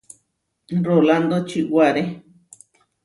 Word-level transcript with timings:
Rolándo 0.85 1.37
čiʼwáre. 1.49 2.03